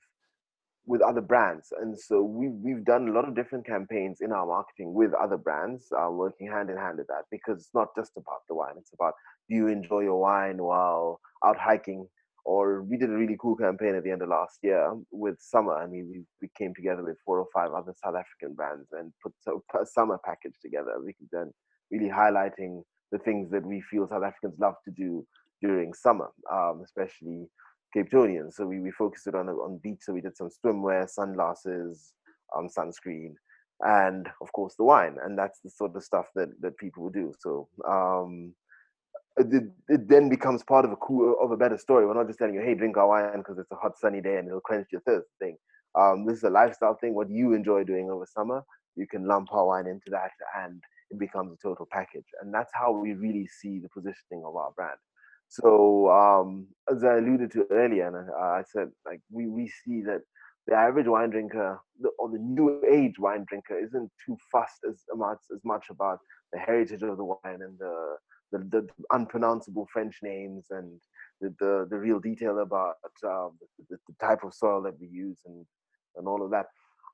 [0.88, 1.74] with other brands.
[1.82, 5.38] And so we've we've done a lot of different campaigns in our marketing with other
[5.38, 8.76] brands, uh, working hand in hand with that because it's not just about the wine;
[8.78, 9.13] it's about
[9.50, 12.08] do you enjoy your wine while out hiking
[12.45, 15.75] or we did a really cool campaign at the end of last year with summer.
[15.75, 19.12] I mean, we, we came together with four or five other south african brands and
[19.21, 19.34] put
[19.81, 20.93] a summer package together.
[21.03, 21.51] We could then
[21.91, 25.25] really highlighting the things that we feel south africans love to do
[25.62, 27.47] during summer um, especially
[27.93, 29.99] cape townians so we, we focused it on on beach.
[30.01, 32.13] So we did some swimwear sunglasses
[32.58, 33.36] um, sunscreen
[33.81, 37.34] and of course the wine, and that's the sort of stuff that that people do.
[37.39, 38.53] So um,
[39.38, 42.06] it, it, then becomes part of a cool of a better story.
[42.06, 44.38] We're not just telling you, hey, drink our wine because it's a hot sunny day
[44.38, 45.58] and it'll quench your thirst thing.
[45.98, 47.13] Um, this is a lifestyle thing.
[47.13, 48.63] What you enjoy doing over summer,
[48.95, 52.26] you can lump our wine into that, and it becomes a total package.
[52.41, 54.98] And that's how we really see the positioning of our brand.
[55.48, 60.02] So um, as I alluded to earlier, and I, I said, like we we see
[60.04, 60.21] that
[60.67, 61.80] the average wine drinker
[62.17, 66.19] or the new age wine drinker isn't too fussed as much as much about
[66.52, 68.15] the heritage of the wine and the
[68.57, 70.99] the, the unpronounceable French names and
[71.41, 73.51] the, the, the real detail about um,
[73.89, 75.65] the, the, type of soil that we use and,
[76.15, 76.67] and all of that.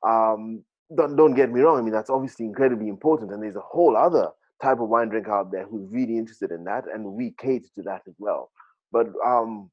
[0.07, 0.63] Um,
[0.95, 1.79] don't, don't get me wrong.
[1.79, 3.31] I mean, that's obviously incredibly important.
[3.31, 4.29] And there's a whole other
[4.61, 6.85] type of wine drinker out there who's really interested in that.
[6.93, 8.51] And we cater to that as well.
[8.91, 9.71] But um,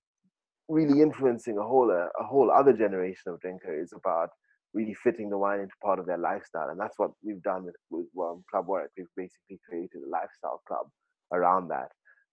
[0.68, 4.31] really influencing a whole, uh, a whole other generation of drinker is about
[4.74, 6.68] really fitting the wine into part of their lifestyle.
[6.70, 8.90] And that's what we've done with, with um, Club Warwick.
[8.96, 10.87] We've basically created a lifestyle club
[11.33, 11.91] around that.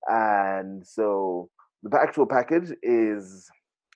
[0.08, 1.50] And so
[1.84, 3.50] the actual package is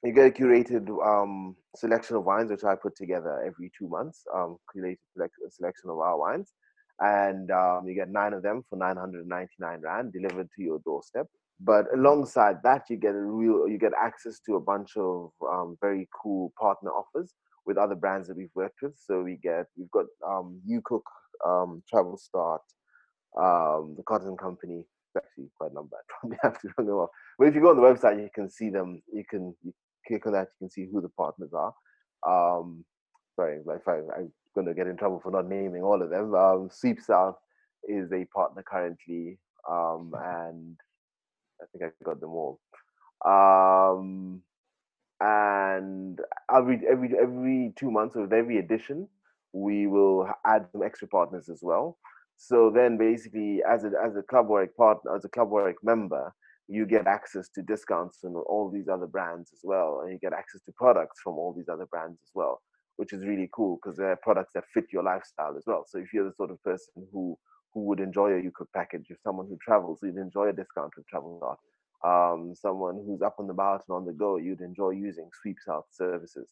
[0.03, 4.23] you get a curated um, selection of wines, which I put together every two months,
[4.33, 4.97] um, curated
[5.49, 6.53] selection of our wines.
[6.99, 11.27] And um, you get nine of them for 999 Rand delivered to your doorstep.
[11.61, 15.77] But alongside that, you get a real, you get access to a bunch of um,
[15.81, 17.33] very cool partner offers
[17.65, 18.93] with other brands that we've worked with.
[18.97, 21.01] So we get, we've got um, UCook,
[21.45, 22.59] um, Travelstart,
[23.37, 24.85] um, the Cotton Company.
[25.15, 25.99] It's actually quite not bad.
[26.19, 27.09] Probably have to run them off.
[27.37, 29.01] But if you go on the website, you can see them.
[29.13, 29.73] You can you
[30.07, 30.49] click on that.
[30.59, 31.73] You can see who the partners are.
[32.27, 32.83] Um,
[33.35, 36.35] sorry, if I, I'm going to get in trouble for not naming all of them.
[36.35, 37.35] Um, SweepSouth
[37.87, 39.39] is a partner currently,
[39.69, 40.77] um, and
[41.61, 42.59] I think I got them all.
[43.25, 44.41] Um,
[45.21, 46.19] and
[46.55, 49.07] every every every two months with every edition,
[49.51, 51.97] we will add some extra partners as well.
[52.41, 56.33] So then basically as a as a Club Warwick partner, as a Club Warwick member,
[56.69, 59.99] you get access to discounts and all these other brands as well.
[60.01, 62.61] And you get access to products from all these other brands as well,
[62.95, 65.83] which is really cool because they're products that fit your lifestyle as well.
[65.85, 67.37] So if you're the sort of person who
[67.73, 71.07] who would enjoy a UCook package, if someone who travels, you'd enjoy a discount with
[71.07, 71.59] Travel Dot.
[72.09, 75.87] Um, someone who's up on the mountain on the go, you'd enjoy using Sweep South
[75.91, 76.47] services.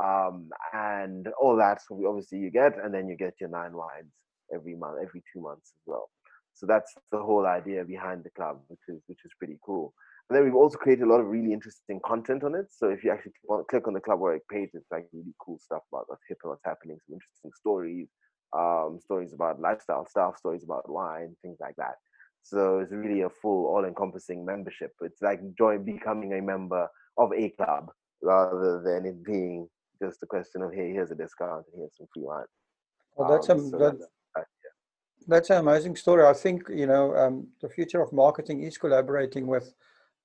[0.00, 4.12] Um, and all that, so obviously you get, and then you get your nine wines
[4.54, 6.08] every month, every two months as well.
[6.54, 9.92] So that's the whole idea behind the club, which is which is pretty cool.
[10.28, 12.66] And then we've also created a lot of really interesting content on it.
[12.70, 13.32] So if you actually
[13.68, 16.50] click on the Club Warwick page, it's like really cool stuff about what's hip and
[16.50, 18.08] what's happening, some interesting stories,
[18.56, 21.96] um, stories about lifestyle stuff, stories about wine, things like that.
[22.42, 24.92] So it's really a full, all-encompassing membership.
[25.02, 26.88] It's like join becoming a member
[27.18, 27.90] of a club
[28.22, 29.68] rather than it being
[30.02, 32.44] just a question of hey, here's a discount and here's some free wine.
[33.16, 34.08] Well, that's um, a, so that,
[35.26, 36.24] that's an amazing story.
[36.24, 39.72] I think you know um, the future of marketing is collaborating with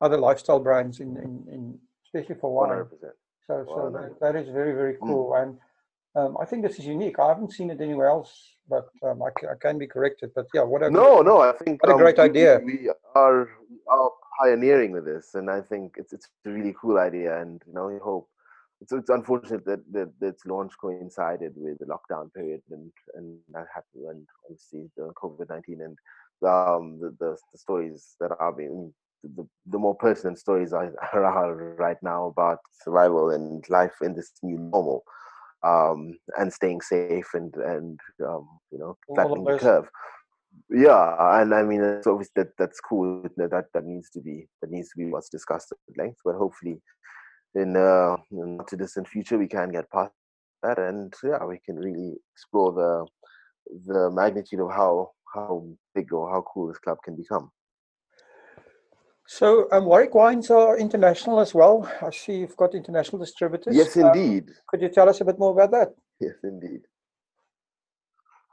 [0.02, 2.70] other lifestyle brands in, in, in especially for wine.
[2.70, 2.88] 100%.
[3.48, 5.00] So, so that, that is very very mm.
[5.02, 5.42] cool, mm.
[5.42, 5.58] and
[6.16, 7.20] um, I think this is unique.
[7.20, 8.32] I haven't seen it anywhere else,
[8.68, 10.32] but um, I, I, can be corrected.
[10.36, 12.60] But yeah, what a no, no, I think what a great we, idea.
[12.64, 13.50] We are,
[13.88, 17.74] are pioneering with this, and I think it's it's a really cool idea, and you
[17.74, 18.30] know, we hope
[18.82, 23.38] it's, it's unfortunate that, that, that its launch coincided with the lockdown period and and
[23.52, 25.98] that happened and obviously the COVID nineteen and
[26.48, 31.76] um, the, the, the stories that are being the, the more pertinent stories are, are
[31.78, 35.04] right now about survival and life in this new normal
[35.64, 39.90] um, and staying safe and and um, you know flattening the curve.
[40.70, 43.24] Yeah, and I mean it's obviously that that's cool.
[43.38, 46.20] That, that that needs to be that needs to be what's discussed at length.
[46.24, 46.82] But hopefully,
[47.56, 50.12] in, uh, in not too distant future we can get past
[50.64, 53.06] that and yeah we can really explore the
[53.86, 57.52] the magnitude of how how big or how cool this club can become
[59.32, 61.88] so um, Warwick Wines are international as well.
[62.02, 63.76] I see you've got international distributors.
[63.76, 64.50] Yes, um, indeed.
[64.50, 65.94] Um, could you tell us a bit more about that?
[66.20, 66.82] Yes, indeed.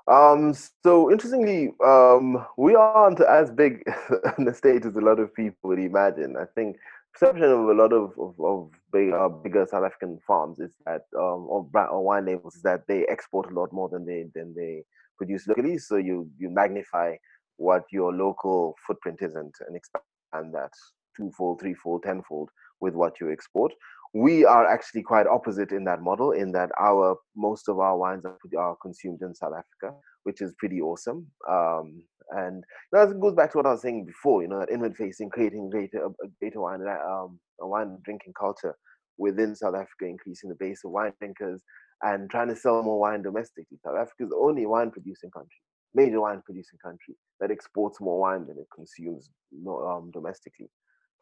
[0.06, 0.54] Um,
[0.84, 3.82] so interestingly, um, we aren't as big
[4.38, 6.36] in the state as a lot of people would imagine.
[6.36, 6.76] I think
[7.18, 11.02] perception of a lot of of, of big, uh, bigger South African farms is that
[11.16, 14.54] um, or, or wine labels is that they export a lot more than they than
[14.54, 14.84] they
[15.16, 15.78] produce locally.
[15.78, 17.16] So you you magnify
[17.56, 20.70] what your local footprint is and, and expand that
[21.16, 22.50] twofold, threefold, tenfold
[22.80, 23.72] with what you export.
[24.12, 28.24] We are actually quite opposite in that model, in that our most of our wines
[28.24, 31.24] are, are consumed in South Africa, which is pretty awesome.
[31.48, 34.58] Um, and you know, it goes back to what I was saying before, you know,
[34.58, 38.74] that inward facing, creating greater, a greater wine, um, a wine drinking culture
[39.18, 41.62] within South Africa, increasing the base of wine drinkers
[42.02, 43.78] and trying to sell more wine domestically.
[43.84, 45.60] South Africa is the only wine producing country,
[45.94, 49.30] major wine producing country that exports more wine than it consumes
[49.68, 50.68] um, domestically.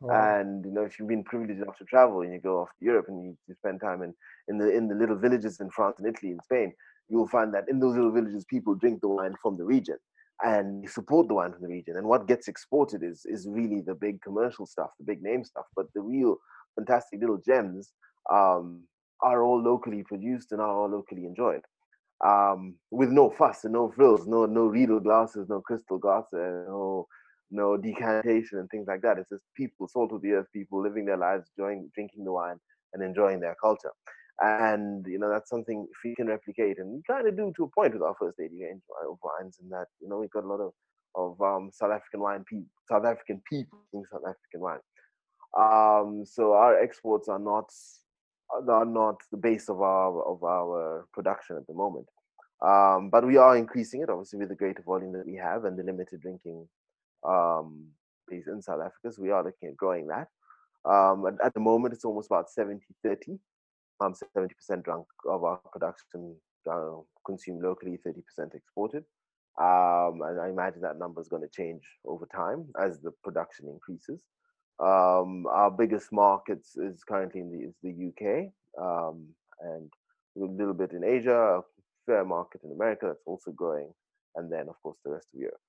[0.00, 0.40] Wow.
[0.40, 2.84] And you know, if you've been privileged enough to travel and you go off to
[2.84, 4.14] Europe and you, you spend time in,
[4.48, 6.72] in the in the little villages in France and Italy and Spain,
[7.08, 9.96] you will find that in those little villages, people drink the wine from the region
[10.42, 11.96] and support the wine from the region.
[11.96, 15.66] And what gets exported is is really the big commercial stuff, the big name stuff.
[15.76, 16.36] But the real
[16.76, 17.92] fantastic little gems
[18.32, 18.82] um,
[19.22, 21.62] are all locally produced and are all locally enjoyed.
[22.24, 27.06] Um, with no fuss and no frills, no no Riedel glasses, no crystal glasses, no
[27.50, 29.18] no decantation and things like that.
[29.18, 32.56] It's just people, salt of the earth people living their lives, enjoying drinking the wine
[32.92, 33.92] and enjoying their culture.
[34.40, 37.64] And you know that's something if we can replicate, and we kind of do to
[37.64, 40.44] a point with our First Lady range of wines, and that you know we've got
[40.44, 40.72] a lot of
[41.14, 44.80] of um, South African wine people, South African people in South African wine.
[45.56, 47.70] Um, so our exports are not
[48.50, 52.06] are not the base of our of our production at the moment.
[52.64, 55.78] Um, but we are increasing it, obviously, with the greater volume that we have and
[55.78, 56.66] the limited drinking
[57.26, 57.86] um,
[58.30, 59.12] in South Africa.
[59.12, 60.28] So we are looking at growing that.
[60.84, 63.38] Um, and at the moment, it's almost about 70 30.
[64.00, 66.36] Um, 70% drunk of our production
[66.70, 69.04] uh, consumed locally, 30% exported.
[69.60, 73.68] Um, and I imagine that number is going to change over time as the production
[73.68, 74.24] increases.
[74.80, 78.50] Um, our biggest markets is currently in the, is the UK
[78.82, 79.28] um,
[79.60, 79.88] and
[80.36, 81.62] a little bit in Asia, a
[82.06, 83.92] fair market in America that's also growing,
[84.34, 85.60] and then of course the rest of Europe.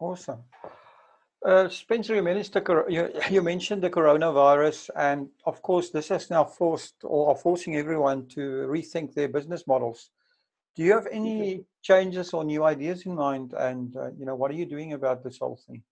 [0.00, 0.42] Awesome.
[1.46, 6.28] Uh, Spencer, you mentioned, the, you, you mentioned the coronavirus, and of course, this has
[6.28, 10.10] now forced or are forcing everyone to rethink their business models.
[10.74, 13.54] Do you have any changes or new ideas in mind?
[13.56, 15.84] And uh, you know, what are you doing about this whole thing?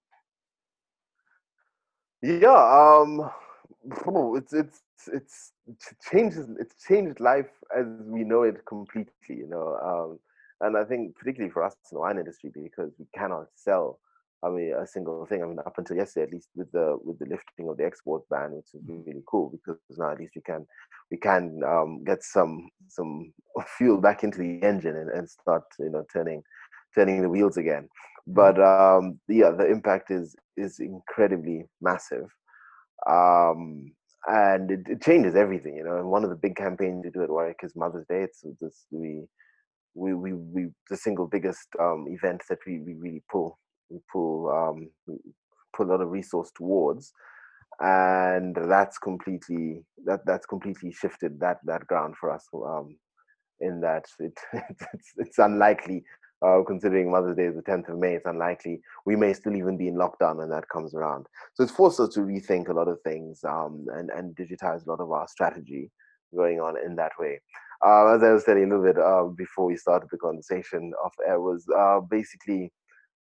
[2.21, 3.31] Yeah, um,
[4.37, 5.53] it's it's it's
[6.11, 9.37] changes it's changed life as we know it completely.
[9.37, 10.19] You know, um,
[10.67, 14.01] and I think particularly for us in the wine industry because we cannot sell.
[14.45, 15.43] I mean, a single thing.
[15.43, 18.29] I mean, up until yesterday, at least with the with the lifting of the export
[18.29, 20.67] ban, which is really, really cool because now at least we can
[21.11, 23.33] we can um, get some some
[23.79, 26.43] fuel back into the engine and, and start you know turning
[26.95, 27.89] turning the wheels again.
[28.29, 28.35] Mm-hmm.
[28.35, 32.29] But um, yeah, the impact is is incredibly massive,
[33.09, 33.93] um,
[34.27, 35.77] and it, it, changes everything.
[35.77, 38.23] You know, and one of the big campaigns we do at Warwick is Mother's Day.
[38.23, 39.25] It's this we
[39.95, 43.59] we we, we the single biggest um, event that we, we really pull
[43.95, 45.17] we pull um, we
[45.77, 47.13] put a lot of resource towards
[47.81, 52.97] and that's completely that that's completely shifted that that ground for us um,
[53.61, 56.05] in that it, it's, it's unlikely
[56.45, 59.77] uh, considering Mother's Day is the 10th of May, it's unlikely we may still even
[59.77, 61.27] be in lockdown when that comes around.
[61.55, 64.91] So it's forced us to rethink a lot of things um, and, and digitize a
[64.91, 65.91] lot of our strategy
[66.35, 67.41] going on in that way.
[67.85, 71.15] Uh, as I was telling a little bit uh, before we started the conversation off
[71.27, 72.73] air, was uh, basically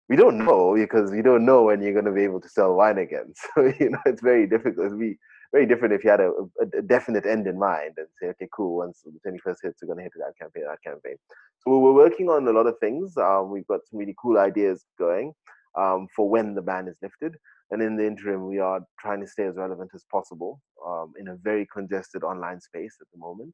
[0.10, 2.74] we don't know because we don't know when you're going to be able to sell
[2.74, 3.34] wine again.
[3.56, 4.88] So you know it's very difficult.
[4.88, 5.18] It'd be
[5.52, 8.78] very different if you had a, a, definite end in mind and say, okay, cool.
[8.78, 11.16] Once the 21st hits, we're going to hit that campaign, that campaign.
[11.60, 13.18] So we're working on a lot of things.
[13.18, 15.34] Um, we've got some really cool ideas going
[15.78, 17.36] um, for when the ban is lifted.
[17.72, 21.30] And in the interim, we are trying to stay as relevant as possible um, in
[21.30, 23.54] a very congested online space at the moment.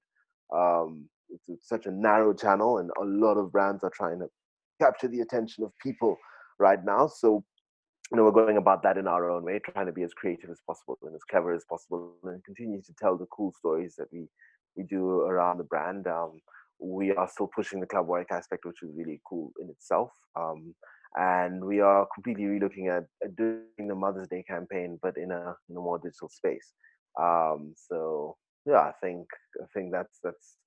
[0.53, 4.27] Um, it's, it's, such a narrow channel, and a lot of brands are trying to
[4.79, 6.17] capture the attention of people
[6.59, 7.07] right now.
[7.07, 7.43] So,
[8.11, 10.49] you know, we're going about that in our own way, trying to be as creative
[10.49, 14.07] as possible and as clever as possible, and continue to tell the cool stories that
[14.11, 14.27] we
[14.75, 16.07] we do around the brand.
[16.07, 16.41] Um,
[16.79, 20.11] we are still pushing the club work aspect, which is really cool in itself.
[20.35, 20.75] Um,
[21.15, 25.55] and we are completely relooking at, at, doing the Mother's Day campaign, but in a
[25.69, 26.73] in a more digital space.
[27.19, 29.27] Um, so yeah, I think
[29.61, 30.57] I think that's that's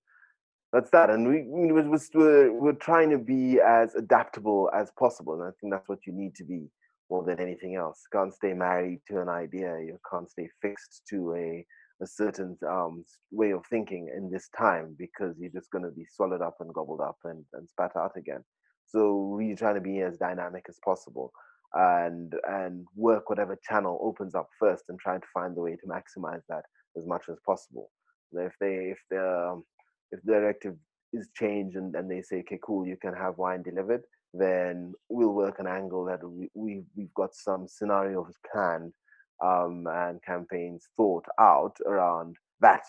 [0.73, 1.11] that's that.
[1.11, 5.73] And we, we we're, we're trying to be as adaptable as possible, and I think
[5.73, 6.69] that's what you need to be
[7.11, 8.03] more than anything else.
[8.13, 9.79] Can't stay married to an idea.
[9.81, 11.67] You can't stay fixed to a
[12.01, 16.07] a certain um, way of thinking in this time because you're just going to be
[16.09, 18.45] swallowed up and gobbled up and, and spat out again.
[18.87, 21.33] So we're trying to be as dynamic as possible
[21.75, 25.87] and and work whatever channel opens up first and trying to find the way to
[25.87, 26.65] maximize that
[26.97, 27.91] as much as possible.
[28.33, 29.61] If they if the
[30.13, 30.77] if the directive
[31.13, 34.03] is changed and, and they say okay cool you can have wine delivered
[34.35, 38.93] then we'll work an angle that we, we we've got some scenarios planned
[39.45, 42.83] um, and campaigns thought out around that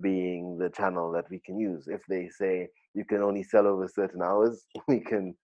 [0.00, 1.86] being the channel that we can use.
[1.86, 5.34] If they say you can only sell over certain hours, we can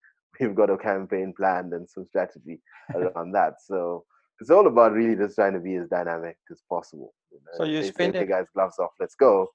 [0.40, 2.60] we've got a campaign planned and some strategy
[2.94, 3.54] around that.
[3.64, 4.04] So
[4.40, 7.14] it's all about really just trying to be as dynamic as possible.
[7.32, 7.58] You know?
[7.58, 9.48] So you spend hey guys, gloves off, let's go.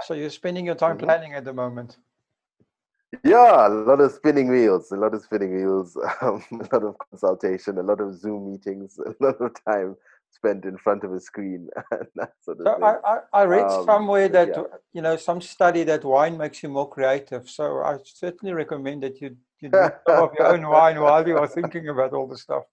[0.00, 1.04] So you're spending your time Mhm.
[1.04, 1.96] planning at the moment.
[3.24, 6.96] Yeah, a lot of spinning wheels, a lot of spinning wheels, um, a lot of
[7.10, 9.96] consultation, a lot of Zoom meetings, a lot of time
[10.30, 11.68] spent in front of a screen
[12.16, 12.78] that sort of So.
[12.82, 14.62] I, I, I read Um, somewhere that yeah.
[14.92, 17.48] you know some study that wine makes you more creative.
[17.50, 21.36] So I certainly recommend that you you do some of your own wine while you
[21.38, 22.64] are thinking about all the stuff.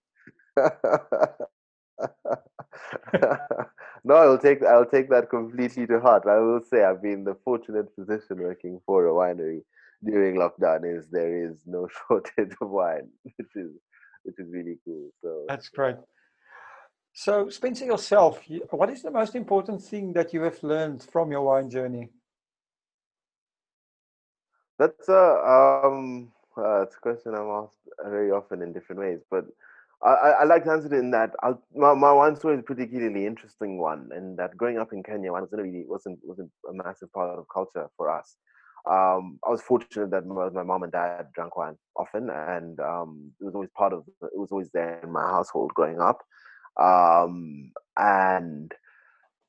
[4.04, 6.26] no, I'll take I'll take that completely to heart.
[6.26, 9.62] I will say I've been the fortunate position working for a winery
[10.04, 13.70] during lockdown is there is no shortage of wine, which is
[14.24, 15.10] which is really cool.
[15.22, 15.96] So That's great.
[17.12, 18.40] So Spencer, yourself,
[18.70, 22.10] what is the most important thing that you have learned from your wine journey?
[24.78, 27.74] That's a um, uh, it's a question I'm asked
[28.04, 29.44] very often in different ways, but
[30.02, 32.62] I, I, like to answer it in that I'll, my my wine story is a
[32.62, 36.72] particularly interesting one, and that growing up in Kenya, wine wasn't really wasn't wasn't a
[36.72, 38.36] massive part of culture for us.
[38.88, 43.32] Um, I was fortunate that my, my mom and dad drank wine often, and um,
[43.40, 46.22] it was always part of it was always there in my household growing up,
[46.80, 48.72] um, and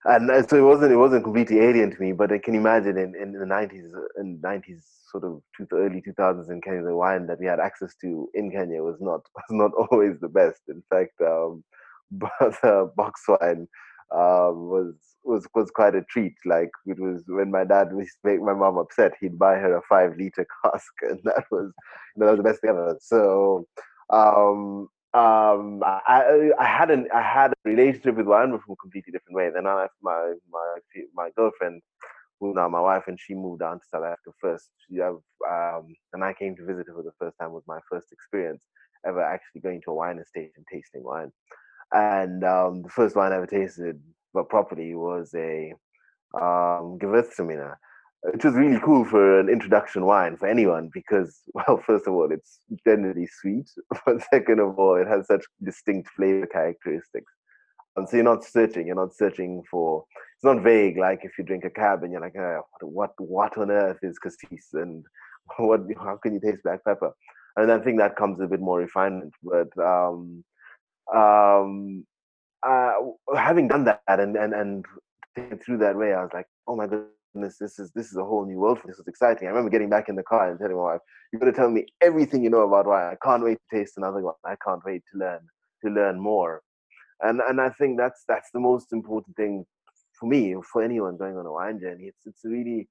[0.06, 2.98] and uh, so it wasn't it wasn't completely alien to me but i can imagine
[2.98, 4.82] in, in the 90s in 90s
[5.12, 8.30] sort of to the early 2000s in kenya the wine that we had access to
[8.34, 10.62] in kenya was not was not always the best.
[10.68, 11.64] In fact um
[12.12, 13.68] but uh, box wine
[14.14, 16.34] um was was was quite a treat.
[16.46, 19.82] Like it was when my dad to make my mom upset he'd buy her a
[19.88, 21.72] five liter cask and that was
[22.18, 22.98] that was the best thing ever.
[23.02, 23.68] So
[24.10, 28.76] um um I I had an I had a relationship with wine but from a
[28.78, 29.50] completely different way.
[29.54, 30.76] Then I my my
[31.14, 31.82] my girlfriend,
[32.40, 34.70] who now my wife, and she moved down to South Africa first.
[34.88, 37.52] She um and I came to visit her for the first time.
[37.52, 38.62] Was my first experience
[39.06, 41.32] ever actually going to a wine estate and tasting wine.
[41.94, 44.00] And um the first wine I ever tasted,
[44.34, 45.74] but properly, was a
[46.34, 47.76] um Gewürztraminer,
[48.24, 52.32] which was really cool for an introduction wine for anyone because, well, first of all,
[52.32, 53.70] it's generally sweet,
[54.06, 57.32] but second of all, it has such distinct flavor characteristics.
[57.98, 60.06] And so you're not searching, you're not searching for.
[60.38, 63.58] It's not vague like if you drink a cab and you're like, uh, what, what
[63.58, 65.04] on earth is cassis and
[65.58, 65.82] what?
[65.98, 67.12] How can you taste black pepper?
[67.58, 70.44] And I think that comes a bit more refinement, but um,
[71.14, 72.06] um,
[72.66, 72.94] uh,
[73.36, 74.86] having done that and and and
[75.36, 78.24] thinking through that way, I was like, oh my goodness, this is this is a
[78.24, 78.80] whole new world.
[78.86, 79.48] This is exciting.
[79.48, 81.02] I remember getting back in the car and telling my wife,
[81.32, 83.06] "You're to tell me everything you know about wine.
[83.06, 84.36] I can't wait to taste another one.
[84.46, 85.40] I can't wait to learn
[85.84, 86.62] to learn more."
[87.22, 89.66] And and I think that's that's the most important thing
[90.20, 92.06] for me, for anyone going on a wine journey.
[92.06, 92.88] It's it's really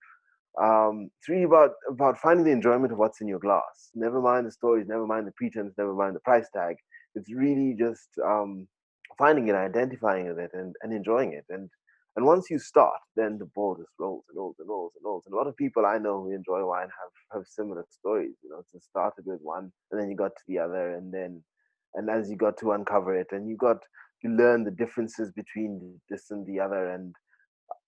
[0.61, 3.91] um, it's really about about finding the enjoyment of what's in your glass.
[3.95, 6.77] Never mind the stories, never mind the pretense, never mind the price tag.
[7.15, 8.67] It's really just um,
[9.19, 11.45] finding it, identifying with it, and, and enjoying it.
[11.49, 11.71] And
[12.17, 15.23] and once you start, then the ball just rolls and rolls and rolls and rolls.
[15.27, 18.35] And a lot of people I know who enjoy wine have have similar stories.
[18.43, 21.43] You know, it started with one, and then you got to the other, and then
[21.95, 23.79] and as you got to uncover it, and you got
[24.23, 27.15] to learn the differences between this and the other, and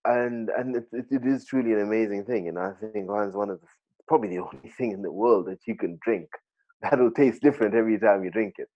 [0.05, 2.49] and and it, it, it is truly an amazing thing.
[2.49, 3.67] And I think wine's one of the
[4.07, 6.29] probably the only thing in the world that you can drink
[6.83, 8.69] that'll taste different every time you drink it.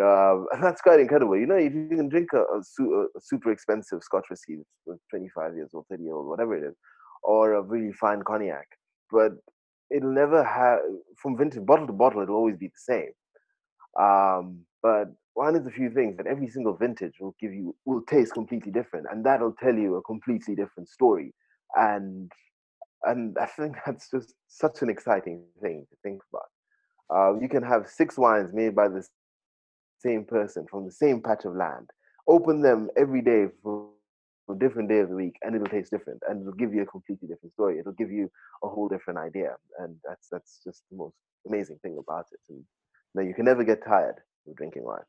[0.00, 1.36] Um, and that's quite incredible.
[1.36, 4.58] You know, if you can drink a, a, su- a super expensive Scotch whiskey,
[5.10, 6.74] 25 years old, 30 years old, whatever it is,
[7.22, 8.66] or a really fine cognac,
[9.10, 9.32] but
[9.90, 10.80] it'll never have
[11.16, 12.22] from vintage bottle to bottle.
[12.22, 13.12] It'll always be the same.
[14.00, 18.02] Um, but one is a few things that every single vintage will give you will
[18.02, 21.32] taste completely different, and that'll tell you a completely different story.
[21.76, 22.30] And
[23.04, 26.48] and I think that's just such an exciting thing to think about.
[27.14, 29.06] Uh, you can have six wines made by the
[30.04, 31.88] same person from the same patch of land.
[32.28, 33.88] Open them every day for
[34.50, 36.86] a different day of the week, and it'll taste different, and it'll give you a
[36.86, 37.78] completely different story.
[37.78, 38.30] It'll give you
[38.62, 42.40] a whole different idea, and that's that's just the most amazing thing about it.
[42.48, 42.64] And you,
[43.14, 45.08] know, you can never get tired of drinking wine.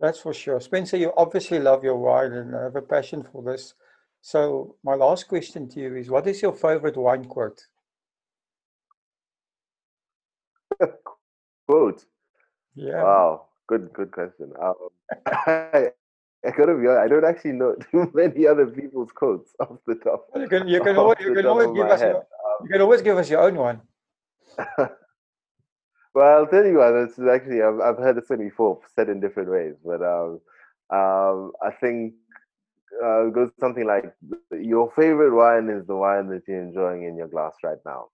[0.00, 0.60] That's for sure.
[0.60, 3.74] Spencer, you obviously love your wine and have a passion for this.
[4.22, 7.60] So my last question to you is, what is your favorite wine quote?
[11.68, 12.04] Quote.
[12.74, 13.02] Yeah.
[13.02, 14.52] Wow, good good question.
[14.60, 14.74] Um,
[15.26, 15.90] I,
[16.46, 19.96] I gotta be honest, I don't actually know too many other people's quotes off the
[20.06, 20.26] top.
[20.36, 22.26] You can you can always you can always give us your,
[22.64, 23.80] you can always give us your own one.
[26.12, 26.90] Well, I'll tell you what.
[26.92, 30.40] This is actually I've I've heard this one before, said in different ways, but um,
[30.90, 32.14] um, I think
[33.02, 34.12] uh, it goes something like,
[34.50, 38.08] "Your favorite wine is the wine that you're enjoying in your glass right now."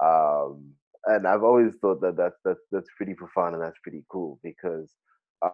[0.00, 0.74] Um,
[1.06, 4.90] and I've always thought that that's that's that's pretty profound and that's pretty cool because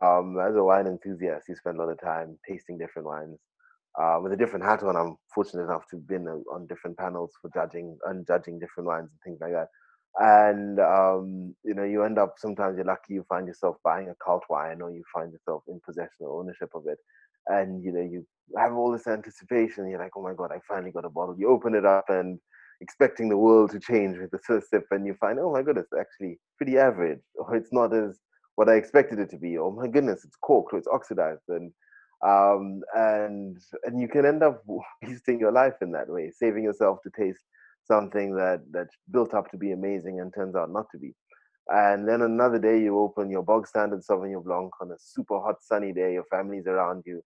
[0.02, 3.38] um, as a wine enthusiast, you spend a lot of time tasting different wines,
[4.00, 4.96] uh, with a different hat on.
[4.96, 9.08] I'm fortunate enough to have been on different panels for judging and judging different wines
[9.10, 9.68] and things like that.
[10.18, 14.24] And um, you know, you end up sometimes you're lucky you find yourself buying a
[14.24, 16.98] cult wine, or you find yourself in possession or ownership of it,
[17.46, 18.26] and you know you
[18.56, 19.88] have all this anticipation.
[19.88, 21.36] You're like, oh my god, I finally got a bottle.
[21.38, 22.38] You open it up and
[22.80, 25.86] expecting the world to change with the first sip, and you find, oh my goodness,
[25.98, 28.18] actually pretty average, or it's not as
[28.56, 29.58] what I expected it to be.
[29.58, 31.72] Oh my goodness, it's corked or it's oxidized, and
[32.26, 34.62] um, and and you can end up
[35.02, 37.44] wasting your life in that way, saving yourself to taste
[37.84, 41.14] something that that's built up to be amazing and turns out not to be.
[41.68, 45.56] And then another day you open your bog standard Sauvignon Blanc on a super hot
[45.62, 47.22] sunny day, your family's around you.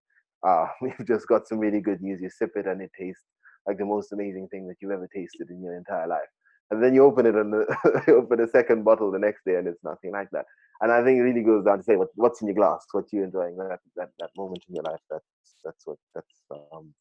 [0.46, 2.20] Uh, we've just got some really good news.
[2.20, 3.22] You sip it and it tastes
[3.66, 6.30] like the most amazing thing that you've ever tasted in your entire life.
[6.70, 7.52] And then you open it and
[8.06, 10.46] you open a second bottle the next day and it's nothing like that.
[10.80, 13.06] And I think it really goes down to say what, what's in your glass, what
[13.12, 15.00] you're enjoying that, that that moment in your life.
[15.10, 16.94] That's that's what that's um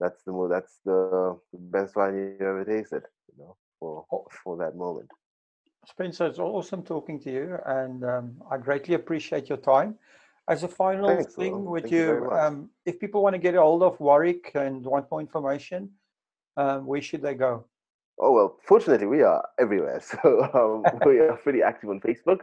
[0.00, 4.26] that's the more that's the best wine you ever tasted, you know, for Oh.
[4.42, 5.10] for that moment.
[5.86, 9.98] Spencer, it's awesome talking to you, and um, I greatly appreciate your time.
[10.46, 13.60] As a final Thanks, thing Thank you you, um, if people want to get a
[13.60, 15.90] hold of Warwick and want more information,
[16.56, 17.64] um, where should they go?
[18.20, 20.00] Oh well, fortunately we are everywhere.
[20.10, 20.18] So
[20.54, 22.40] um, we are pretty active on Facebook.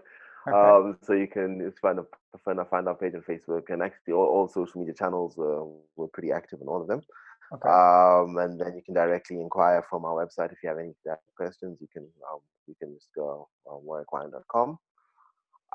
[0.47, 0.58] Okay.
[0.58, 2.06] Um, so you can find a
[2.43, 5.38] find a find our page on Facebook and actually all, all social media channels.
[5.38, 7.02] Uh, we're pretty active on all of them.
[7.54, 7.70] okay.
[7.70, 10.93] Um, and then you can directly inquire from our website if you have any
[11.38, 11.78] questions.
[11.80, 14.80] You can um, you can just go on warwickwine.com.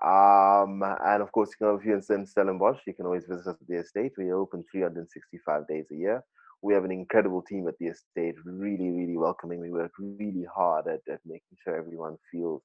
[0.04, 3.56] Um, and of course, you can if you're in Stellenbosch, you can always visit us
[3.60, 4.12] at the estate.
[4.18, 6.22] We are open 365 days a year.
[6.62, 9.60] We have an incredible team at the estate, really, really welcoming.
[9.60, 12.62] We work really hard at, at making sure everyone feels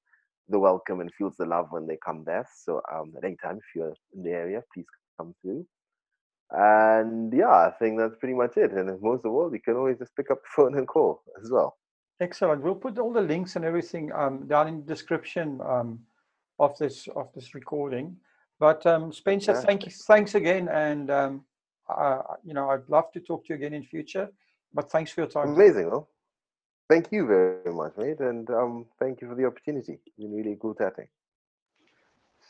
[0.50, 2.48] the welcome and feels the love when they come there.
[2.64, 4.86] So um, at any time, if you're in the area, please
[5.18, 5.66] come through.
[6.52, 8.72] And yeah, I think that's pretty much it.
[8.74, 11.50] And most of all, you can always just pick up the phone and call as
[11.50, 11.78] well.
[12.20, 12.62] Excellent.
[12.62, 16.00] We'll put all the links and everything um, down in the description um,
[16.62, 18.16] of this of this recording.
[18.60, 21.44] But um, Spencer, thank you, thanks again, and um,
[21.90, 24.30] uh, you know I'd love to talk to you again in future.
[24.74, 25.50] But thanks for your time.
[25.56, 26.08] Amazing, well.
[26.90, 30.00] Thank you very much, mate, and um, thank you for the opportunity.
[30.06, 31.08] It's been really cool chatting.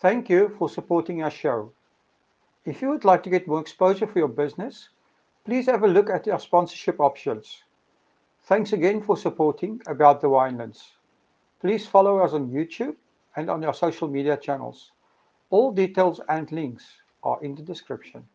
[0.01, 1.73] Thank you for supporting our show.
[2.65, 4.89] If you would like to get more exposure for your business,
[5.45, 7.63] please have a look at our sponsorship options.
[8.45, 10.81] Thanks again for supporting About the Winelands.
[11.61, 12.95] Please follow us on YouTube
[13.35, 14.91] and on your social media channels.
[15.49, 16.85] All details and links
[17.23, 18.25] are in the description.